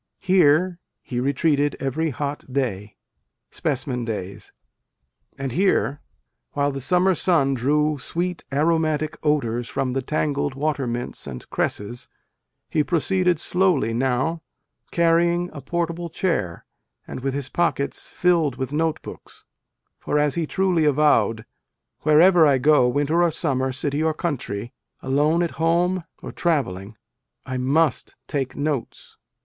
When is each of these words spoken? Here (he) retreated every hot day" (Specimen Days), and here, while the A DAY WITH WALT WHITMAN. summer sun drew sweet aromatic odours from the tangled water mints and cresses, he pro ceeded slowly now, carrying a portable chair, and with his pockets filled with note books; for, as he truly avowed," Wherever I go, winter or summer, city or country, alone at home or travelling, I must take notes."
Here 0.17 0.79
(he) 1.03 1.19
retreated 1.19 1.75
every 1.79 2.09
hot 2.09 2.51
day" 2.51 2.97
(Specimen 3.51 4.03
Days), 4.03 4.51
and 5.37 5.51
here, 5.51 6.01
while 6.53 6.71
the 6.71 6.77
A 6.77 6.79
DAY 6.79 6.81
WITH 6.81 6.81
WALT 6.81 6.81
WHITMAN. 6.81 6.81
summer 6.81 7.13
sun 7.15 7.53
drew 7.53 7.97
sweet 7.99 8.43
aromatic 8.51 9.15
odours 9.21 9.67
from 9.67 9.93
the 9.93 10.01
tangled 10.01 10.55
water 10.55 10.87
mints 10.87 11.27
and 11.27 11.47
cresses, 11.51 12.09
he 12.67 12.83
pro 12.83 12.97
ceeded 12.97 13.37
slowly 13.37 13.93
now, 13.93 14.41
carrying 14.89 15.51
a 15.53 15.61
portable 15.61 16.09
chair, 16.09 16.65
and 17.05 17.19
with 17.19 17.35
his 17.35 17.49
pockets 17.49 18.09
filled 18.09 18.55
with 18.55 18.73
note 18.73 18.99
books; 19.03 19.45
for, 19.99 20.17
as 20.17 20.33
he 20.33 20.47
truly 20.47 20.83
avowed," 20.83 21.45
Wherever 22.01 22.47
I 22.47 22.57
go, 22.57 22.87
winter 22.87 23.21
or 23.21 23.29
summer, 23.29 23.71
city 23.71 24.01
or 24.01 24.15
country, 24.15 24.73
alone 25.03 25.43
at 25.43 25.51
home 25.61 26.01
or 26.23 26.31
travelling, 26.31 26.97
I 27.45 27.57
must 27.57 28.15
take 28.27 28.55
notes." 28.55 29.17